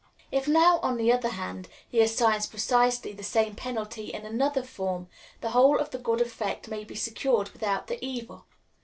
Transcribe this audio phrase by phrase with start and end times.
[0.31, 5.07] If now, on the other hand, he assigns precisely the same penalty in another form,
[5.41, 8.45] the whole of the good effect may be secured without the evil.